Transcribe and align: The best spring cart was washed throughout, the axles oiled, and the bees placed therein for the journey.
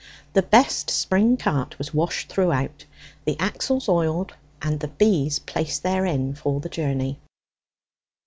The 0.33 0.41
best 0.41 0.89
spring 0.89 1.37
cart 1.37 1.77
was 1.77 1.93
washed 1.93 2.27
throughout, 2.29 2.85
the 3.25 3.37
axles 3.39 3.87
oiled, 3.87 4.33
and 4.59 4.79
the 4.79 4.87
bees 4.87 5.37
placed 5.37 5.83
therein 5.83 6.33
for 6.33 6.59
the 6.59 6.69
journey. 6.69 7.19